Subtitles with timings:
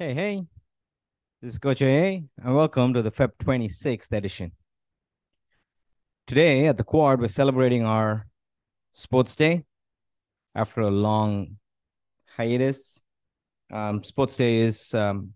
[0.00, 0.46] Hey, hey.
[1.42, 4.52] This is Coach A, and welcome to the Feb 26th edition.
[6.28, 8.28] Today at the Quad, we're celebrating our
[8.92, 9.64] sports day
[10.54, 11.56] after a long
[12.36, 13.02] hiatus.
[13.72, 15.32] Um, sports day is, um,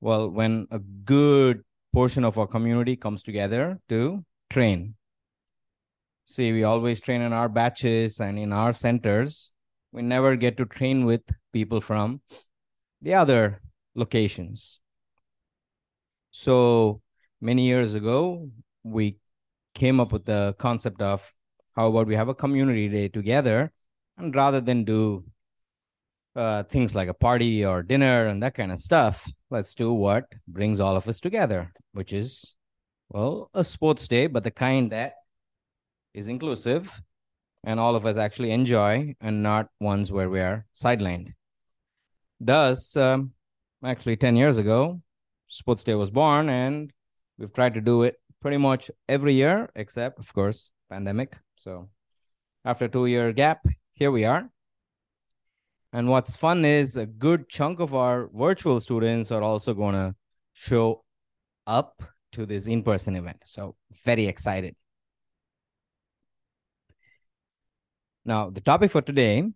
[0.00, 1.62] well, when a good
[1.92, 4.94] portion of our community comes together to train.
[6.24, 9.52] See, we always train in our batches and in our centers.
[9.92, 12.22] We never get to train with people from
[13.02, 13.60] the other
[13.98, 14.80] locations.
[16.30, 17.02] So
[17.40, 18.50] many years ago,
[18.84, 19.18] we
[19.74, 21.32] came up with the concept of
[21.74, 23.72] how about we have a community day together,
[24.16, 25.24] and rather than do
[26.34, 30.24] uh, things like a party or dinner and that kind of stuff, let's do what
[30.46, 32.56] brings all of us together, which is,
[33.08, 35.14] well, a sports day, but the kind that
[36.14, 37.00] is inclusive
[37.64, 41.32] and all of us actually enjoy and not ones where we are sidelined.
[42.40, 43.32] Thus, um,
[43.84, 45.00] actually 10 years ago,
[45.48, 46.92] Sports Day was born, and
[47.38, 51.38] we've tried to do it pretty much every year, except, of course, pandemic.
[51.56, 51.88] So
[52.64, 54.50] after two year gap, here we are.
[55.92, 60.14] And what's fun is a good chunk of our virtual students are also going to
[60.52, 61.02] show
[61.66, 62.02] up
[62.32, 63.42] to this in person event.
[63.46, 63.74] So,
[64.04, 64.76] very excited.
[68.24, 69.50] Now, the topic for today, I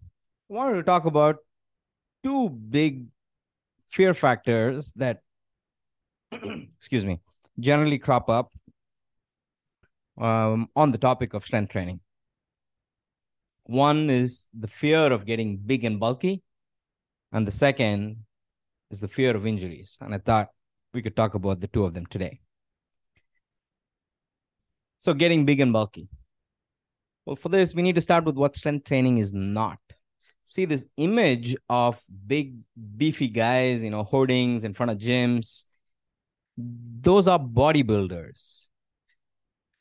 [0.48, 1.36] wanted to talk about
[2.24, 3.08] two big
[3.92, 5.20] fear factors that,
[6.78, 7.20] excuse me,
[7.60, 8.50] generally crop up
[10.18, 12.00] um, on the topic of strength training.
[13.64, 16.42] One is the fear of getting big and bulky,
[17.30, 18.24] and the second
[18.90, 19.98] is the fear of injuries.
[20.00, 20.48] And I thought
[20.92, 22.40] we could talk about the two of them today.
[24.98, 26.08] So, getting big and bulky.
[27.24, 29.78] Well, for this, we need to start with what strength training is not.
[30.44, 32.56] See this image of big,
[32.96, 35.64] beefy guys, you know, hoardings in front of gyms.
[36.56, 38.68] Those are bodybuilders.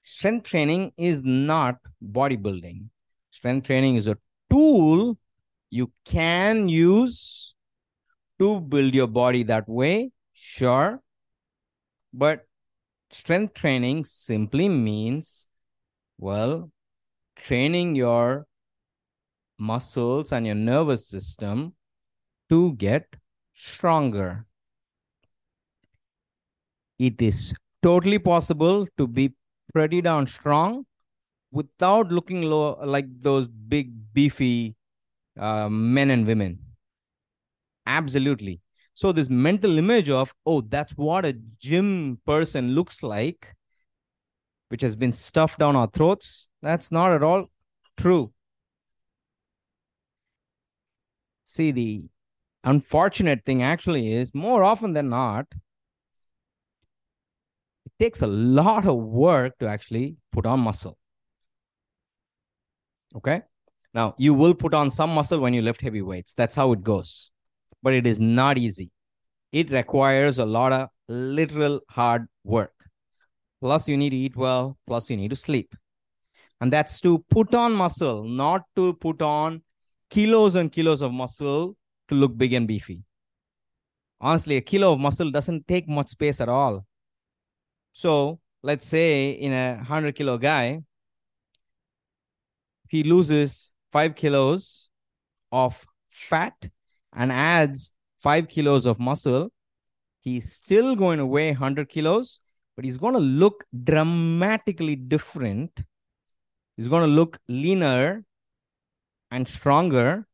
[0.03, 2.85] Strength training is not bodybuilding.
[3.31, 4.17] Strength training is a
[4.49, 5.17] tool
[5.69, 7.55] you can use
[8.39, 11.01] to build your body that way, sure.
[12.13, 12.45] But
[13.11, 15.47] strength training simply means,
[16.17, 16.71] well,
[17.35, 18.47] training your
[19.61, 21.73] muscles and your nervous system
[22.49, 23.15] to get
[23.53, 24.45] stronger.
[26.99, 29.33] It is totally possible to be
[29.73, 30.85] pretty down strong
[31.51, 34.75] without looking low, like those big, beefy
[35.39, 36.59] uh, men and women.
[37.85, 38.61] Absolutely.
[38.93, 43.55] So, this mental image of, oh, that's what a gym person looks like,
[44.69, 47.49] which has been stuffed down our throats, that's not at all
[47.97, 48.31] true.
[51.51, 52.07] See, the
[52.63, 55.47] unfortunate thing actually is more often than not,
[57.85, 60.97] it takes a lot of work to actually put on muscle.
[63.17, 63.41] Okay.
[63.93, 66.33] Now, you will put on some muscle when you lift heavy weights.
[66.33, 67.31] That's how it goes.
[67.83, 68.89] But it is not easy.
[69.51, 72.71] It requires a lot of literal hard work.
[73.59, 74.77] Plus, you need to eat well.
[74.87, 75.75] Plus, you need to sleep.
[76.61, 79.63] And that's to put on muscle, not to put on
[80.11, 81.75] kilos and kilos of muscle
[82.07, 83.01] to look big and beefy.
[84.19, 86.85] Honestly, a kilo of muscle doesn't take much space at all.
[87.93, 90.83] So, let's say in a 100 kilo guy,
[92.89, 94.89] he loses five kilos
[95.51, 96.69] of fat
[97.13, 97.91] and adds
[98.21, 99.51] five kilos of muscle,
[100.19, 102.41] he's still going to weigh 100 kilos,
[102.75, 105.83] but he's going to look dramatically different.
[106.77, 108.23] He's going to look leaner
[109.31, 110.27] and stronger,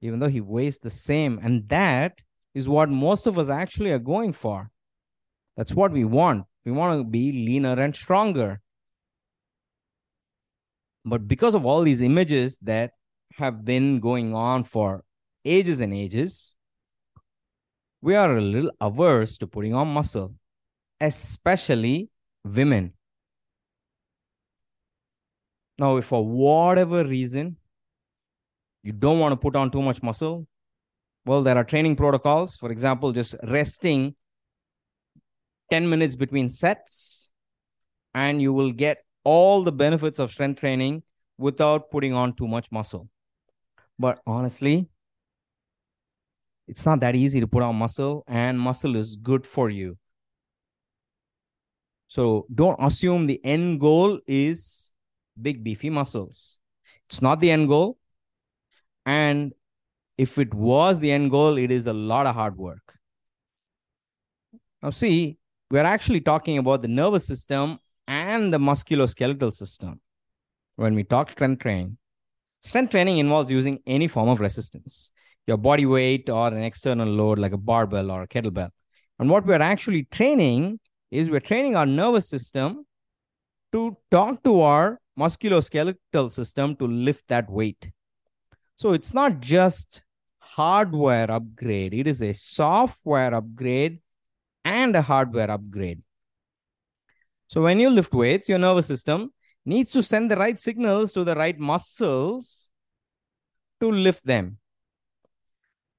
[0.00, 1.38] even though he weighs the same.
[1.42, 2.22] And that
[2.54, 4.70] is what most of us actually are going for.
[5.56, 6.46] That's what we want.
[6.64, 8.60] We want to be leaner and stronger.
[11.04, 12.92] But because of all these images that
[13.36, 15.04] have been going on for
[15.44, 16.56] ages and ages,
[18.02, 20.34] we are a little averse to putting on muscle,
[21.00, 22.10] especially
[22.44, 22.94] women.
[25.80, 27.56] Now, if for whatever reason
[28.82, 30.46] you don't want to put on too much muscle,
[31.24, 32.54] well, there are training protocols.
[32.54, 34.14] For example, just resting
[35.70, 37.32] 10 minutes between sets,
[38.12, 41.02] and you will get all the benefits of strength training
[41.38, 43.08] without putting on too much muscle.
[43.98, 44.86] But honestly,
[46.68, 49.96] it's not that easy to put on muscle, and muscle is good for you.
[52.08, 54.89] So don't assume the end goal is
[55.42, 56.58] big, beefy muscles.
[57.08, 57.98] It's not the end goal.
[59.06, 59.52] And
[60.18, 62.94] if it was the end goal, it is a lot of hard work.
[64.82, 65.38] Now, see,
[65.70, 70.00] we're actually talking about the nervous system and the musculoskeletal system
[70.76, 71.96] when we talk strength training.
[72.62, 75.12] Strength training involves using any form of resistance,
[75.46, 78.70] your body weight or an external load like a barbell or a kettlebell.
[79.18, 82.84] And what we're actually training is we're training our nervous system
[83.72, 87.90] to talk to our musculoskeletal system to lift that weight.
[88.76, 90.02] So it's not just
[90.38, 94.00] hardware upgrade, it is a software upgrade
[94.64, 96.02] and a hardware upgrade.
[97.48, 99.32] So when you lift weights, your nervous system
[99.64, 102.70] needs to send the right signals to the right muscles
[103.80, 104.58] to lift them.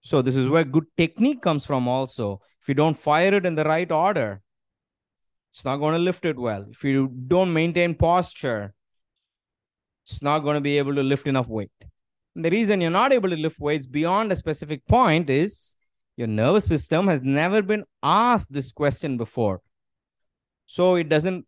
[0.02, 2.42] So this is where good technique comes from also.
[2.62, 4.42] If you don't fire it in the right order,
[5.52, 6.66] it's not going to lift it well.
[6.72, 8.74] If you don't maintain posture,
[10.06, 11.71] it's not going to be able to lift enough weight.
[12.36, 15.75] And the reason you're not able to lift weights beyond a specific point is
[16.18, 19.62] your nervous system has never been asked this question before.
[20.65, 21.45] So it doesn't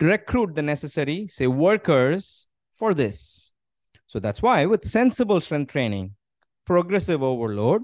[0.00, 3.52] recruit the necessary, say, workers for this.
[4.06, 6.14] So that's why with sensible strength training,
[6.64, 7.82] progressive overload,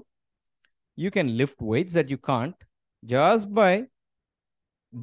[0.95, 2.55] you can lift weights that you can't
[3.05, 3.85] just by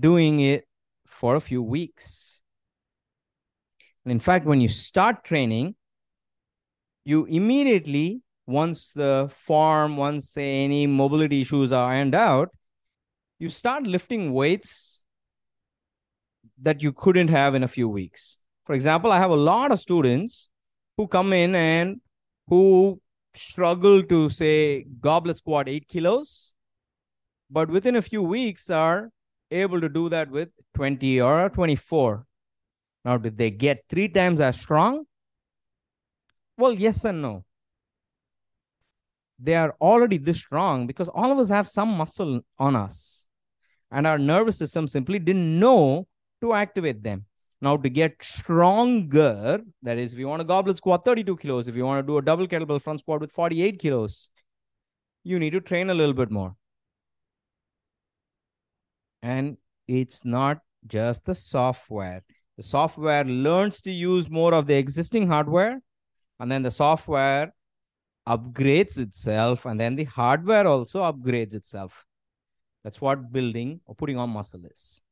[0.00, 0.66] doing it
[1.06, 2.40] for a few weeks.
[4.04, 5.74] And in fact, when you start training,
[7.04, 12.50] you immediately, once the form, once say any mobility issues are ironed out,
[13.38, 15.04] you start lifting weights
[16.60, 18.38] that you couldn't have in a few weeks.
[18.66, 20.48] For example, I have a lot of students
[20.96, 22.00] who come in and
[22.48, 23.00] who
[23.34, 26.54] struggle to say goblet squat eight kilos,
[27.50, 29.10] but within a few weeks are
[29.50, 32.26] able to do that with 20 or 24.
[33.04, 35.04] Now, did they get three times as strong?
[36.56, 37.44] Well, yes and no.
[39.38, 43.28] They are already this strong because all of us have some muscle on us.
[43.90, 46.08] And our nervous system simply didn't know
[46.40, 47.26] to activate them.
[47.60, 51.74] Now, to get stronger, that is, if you want a goblet squat 32 kilos, if
[51.74, 54.30] you want to do a double kettlebell front squat with 48 kilos,
[55.24, 56.54] you need to train a little bit more.
[59.22, 59.56] And
[59.88, 62.22] it's not just the software.
[62.58, 65.80] The software learns to use more of the existing hardware,
[66.40, 67.54] and then the software
[68.28, 72.04] upgrades itself, and then the hardware also upgrades itself.
[72.82, 75.02] That's what building or putting on muscle is.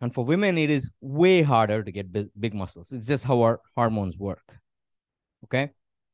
[0.00, 2.90] And for women, it is way harder to get big, muscles.
[2.92, 4.58] It's just how our hormones work.
[5.44, 5.70] Okay.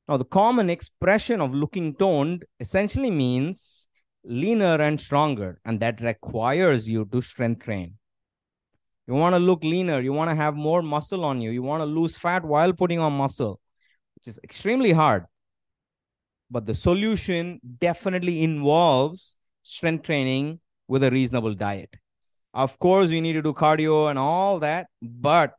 [0.06, 3.88] Now, the common expression of looking toned essentially means
[4.22, 7.94] leaner and stronger, and that requires you to strength train.
[9.08, 11.80] You want to look leaner, you want to have more muscle on you, you want
[11.80, 13.58] to lose fat while putting on muscle,
[14.14, 15.24] which is extremely hard.
[16.50, 21.96] But the solution definitely involves strength training with a reasonable diet.
[22.52, 25.58] Of course, you need to do cardio and all that, but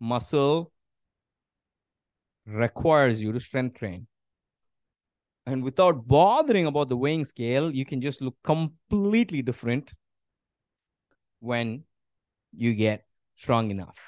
[0.00, 0.72] muscle
[2.46, 4.06] requires you to strength train.
[5.44, 9.92] And without bothering about the weighing scale, you can just look completely different
[11.40, 11.84] when
[12.56, 13.04] you get
[13.36, 13.98] strong enough.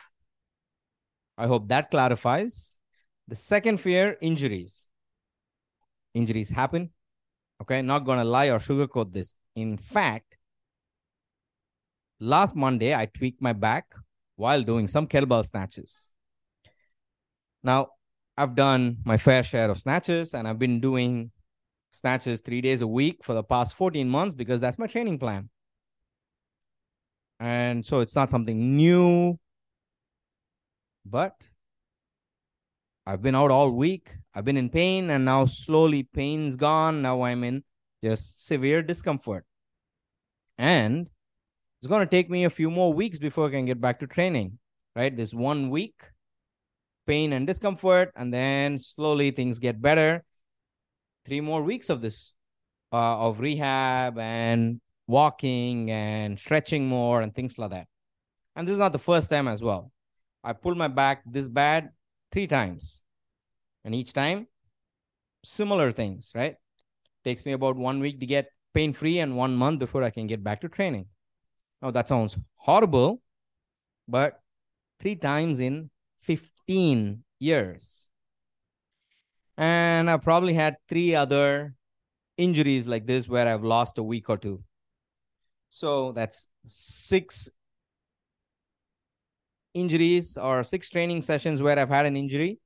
[1.36, 2.78] I hope that clarifies.
[3.26, 4.88] The second fear injuries.
[6.14, 6.90] Injuries happen.
[7.62, 9.34] Okay, not going to lie or sugarcoat this.
[9.56, 10.36] In fact,
[12.20, 13.94] last Monday, I tweaked my back
[14.36, 16.14] while doing some kettlebell snatches.
[17.62, 17.88] Now,
[18.36, 21.30] I've done my fair share of snatches and I've been doing
[21.92, 25.48] snatches three days a week for the past 14 months because that's my training plan.
[27.40, 29.38] And so it's not something new,
[31.04, 31.34] but
[33.06, 34.16] I've been out all week.
[34.34, 37.02] I've been in pain and now slowly pain's gone.
[37.02, 37.64] Now I'm in
[38.02, 39.44] just severe discomfort.
[40.56, 41.08] And
[41.80, 44.06] it's going to take me a few more weeks before I can get back to
[44.06, 44.58] training,
[44.96, 45.14] right?
[45.14, 46.00] This one week,
[47.06, 50.24] pain and discomfort, and then slowly things get better.
[51.26, 52.34] Three more weeks of this,
[52.92, 57.86] uh, of rehab and walking and stretching more and things like that.
[58.56, 59.90] And this is not the first time as well.
[60.42, 61.90] I pulled my back this bad
[62.30, 63.04] three times.
[63.84, 64.46] And each time,
[65.44, 66.56] similar things, right?
[67.24, 70.26] Takes me about one week to get pain free and one month before I can
[70.26, 71.06] get back to training.
[71.82, 73.22] Now that sounds horrible,
[74.08, 74.40] but
[75.00, 78.10] three times in 15 years.
[79.56, 81.74] And I've probably had three other
[82.36, 84.64] injuries like this where I've lost a week or two.
[85.74, 87.50] So that's six
[89.74, 92.60] injuries or six training sessions where I've had an injury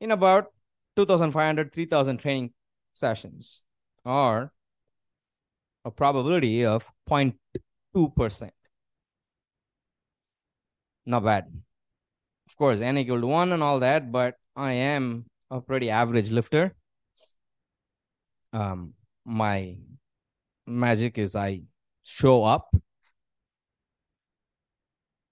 [0.00, 0.52] in about
[0.94, 2.52] 2,500, 3,000 training
[2.94, 3.62] sessions
[4.04, 4.52] or
[5.84, 8.50] a probability of 0.2%.
[11.04, 11.50] Not bad.
[12.48, 16.30] Of course, n equal to 1 and all that, but I am a pretty average
[16.30, 16.76] lifter.
[18.52, 19.78] Um, my
[20.68, 21.62] magic is I
[22.02, 22.74] show up.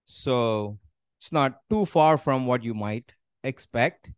[0.05, 0.79] So
[1.19, 4.13] it's not too far from what you might expect.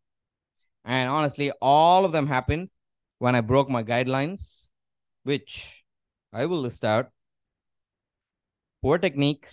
[0.84, 2.70] And honestly, all of them happened
[3.18, 4.70] when I broke my guidelines,
[5.22, 5.84] which
[6.32, 7.10] I will list out.
[8.82, 9.46] Poor technique.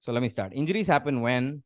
[0.00, 0.52] So let me start.
[0.54, 1.62] Injuries happen when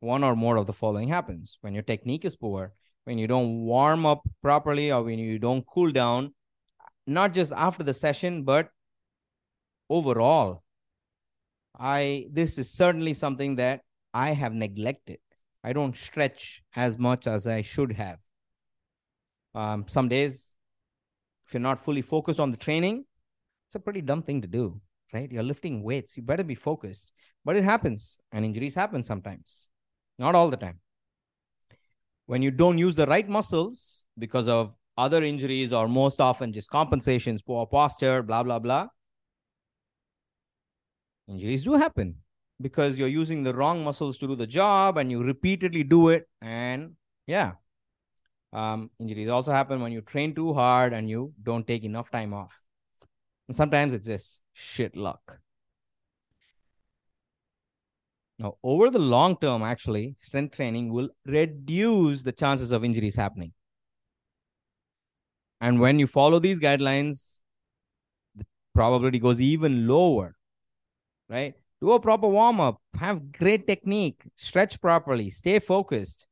[0.00, 2.72] one or more of the following happens when your technique is poor,
[3.04, 6.34] when you don't warm up properly, or when you don't cool down,
[7.06, 8.70] not just after the session, but
[9.88, 10.62] overall.
[11.78, 13.82] I this is certainly something that
[14.14, 15.18] I have neglected.
[15.62, 18.18] I don't stretch as much as I should have.
[19.54, 20.54] Um, some days,
[21.46, 23.04] if you're not fully focused on the training,
[23.66, 24.80] it's a pretty dumb thing to do,
[25.12, 25.30] right?
[25.30, 26.16] You're lifting weights.
[26.16, 27.12] You better be focused.
[27.44, 29.68] But it happens, and injuries happen sometimes,
[30.18, 30.80] not all the time.
[32.26, 36.70] When you don't use the right muscles because of other injuries or most often just
[36.70, 38.88] compensations, poor posture, blah, blah, blah,
[41.28, 42.16] injuries do happen
[42.60, 46.28] because you're using the wrong muscles to do the job and you repeatedly do it.
[46.40, 46.92] And
[47.26, 47.52] yeah,
[48.52, 52.32] um, injuries also happen when you train too hard and you don't take enough time
[52.32, 52.64] off.
[53.48, 55.40] And sometimes it's just shit luck.
[58.38, 63.52] Now, over the long term, actually, strength training will reduce the chances of injuries happening.
[65.60, 67.40] And when you follow these guidelines,
[68.34, 68.44] the
[68.74, 70.36] probability goes even lower,
[71.28, 71.54] right?
[71.80, 76.26] do a proper warm up, have great technique, stretch properly, stay focused.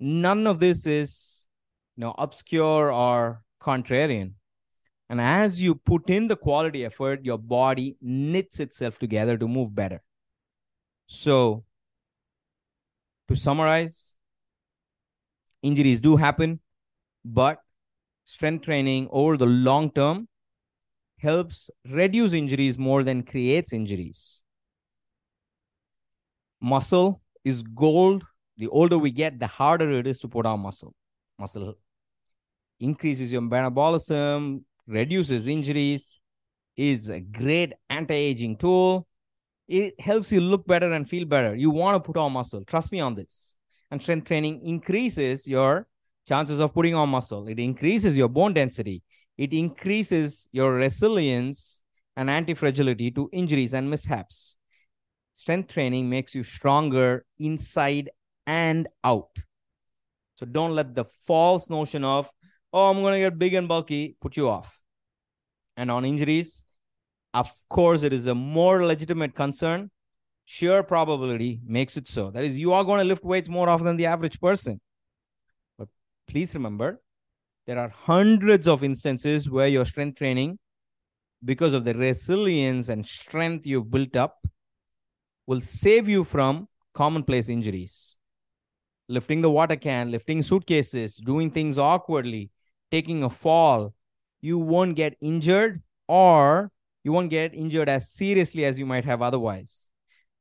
[0.00, 1.48] None of this is
[1.96, 4.32] you know obscure or contrarian.
[5.10, 9.74] And as you put in the quality effort, your body knits itself together to move
[9.74, 10.02] better.
[11.06, 11.64] So,
[13.28, 14.16] to summarize,
[15.62, 16.60] injuries do happen,
[17.24, 17.58] but
[18.28, 20.28] strength training over the long term
[21.28, 21.70] helps
[22.00, 24.42] reduce injuries more than creates injuries
[26.60, 28.24] muscle is gold.
[28.56, 30.94] The older we get, the harder it is to put on muscle.
[31.38, 31.74] Muscle
[32.80, 36.18] increases your metabolism, reduces injuries,
[36.76, 39.06] is a great anti-aging tool.
[39.68, 41.54] It helps you look better and feel better.
[41.54, 42.64] You want to put on muscle.
[42.64, 43.56] Trust me on this.
[43.90, 45.86] And strength training increases your
[46.28, 47.48] chances of putting on muscle.
[47.48, 49.02] It increases your bone density.
[49.36, 51.82] It increases your resilience
[52.16, 54.58] and anti-fragility to injuries and mishaps
[55.38, 58.10] strength training makes you stronger inside
[58.46, 59.30] and out.
[60.34, 62.28] So don't let the false notion of,
[62.72, 64.80] oh, I'm going to get big and bulky put you off.
[65.76, 66.64] And on injuries,
[67.32, 69.90] of course, it is a more legitimate concern.
[70.44, 72.32] Sheer probability makes it so.
[72.32, 74.80] That is, you are going to lift weights more often than the average person.
[76.28, 77.00] Please remember,
[77.66, 80.58] there are hundreds of instances where your strength training,
[81.44, 84.46] because of the resilience and strength you've built up,
[85.46, 88.18] will save you from commonplace injuries.
[89.08, 92.50] Lifting the water can, lifting suitcases, doing things awkwardly,
[92.90, 93.94] taking a fall,
[94.42, 96.70] you won't get injured or
[97.04, 99.88] you won't get injured as seriously as you might have otherwise.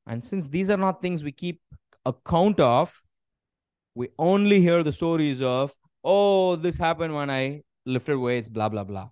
[0.06, 1.62] And since these are not things we keep
[2.06, 3.04] account of,
[3.98, 5.74] we only hear the stories of,
[6.04, 9.10] oh, this happened when I lifted weights, blah, blah, blah.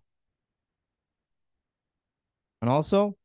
[2.62, 3.18] And also,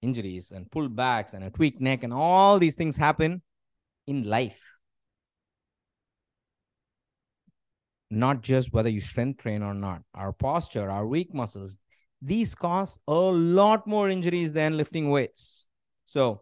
[0.00, 3.42] injuries and pulled backs and a tweaked neck and all these things happen
[4.06, 4.58] in life.
[8.10, 10.00] Not just whether you strength train or not.
[10.14, 11.78] Our posture, our weak muscles,
[12.22, 15.68] these cause a lot more injuries than lifting weights.
[16.06, 16.40] So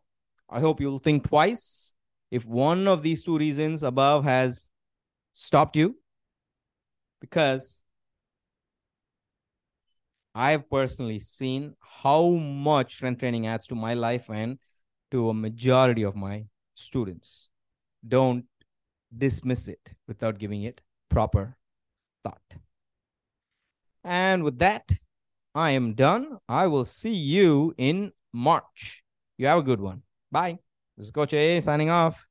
[0.49, 1.93] I hope you'll think twice
[2.31, 4.71] if one of these two reasons above has
[5.33, 5.97] stopped you
[7.21, 7.83] because
[10.35, 14.59] I've personally seen how much strength training adds to my life and
[15.11, 17.49] to a majority of my students.
[18.07, 18.45] Don't
[19.17, 21.57] dismiss it without giving it proper
[22.23, 22.57] thought.
[24.05, 24.93] And with that,
[25.55, 26.39] I am done.
[26.49, 29.03] I will see you in March.
[29.37, 30.03] You have a good one.
[30.31, 30.59] Bye.
[31.01, 32.30] This is Coach A signing off.